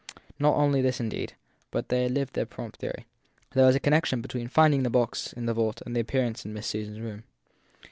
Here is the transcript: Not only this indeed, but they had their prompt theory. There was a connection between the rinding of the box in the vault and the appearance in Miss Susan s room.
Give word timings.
Not 0.39 0.55
only 0.57 0.81
this 0.81 0.99
indeed, 0.99 1.35
but 1.69 1.89
they 1.89 2.01
had 2.09 2.15
their 2.29 2.47
prompt 2.47 2.77
theory. 2.79 3.05
There 3.53 3.67
was 3.67 3.75
a 3.75 3.79
connection 3.79 4.19
between 4.19 4.45
the 4.47 4.53
rinding 4.57 4.79
of 4.79 4.83
the 4.85 4.89
box 4.89 5.31
in 5.31 5.45
the 5.45 5.53
vault 5.53 5.83
and 5.85 5.95
the 5.95 5.99
appearance 5.99 6.43
in 6.43 6.55
Miss 6.55 6.65
Susan 6.65 6.95
s 6.95 6.99
room. 6.99 7.23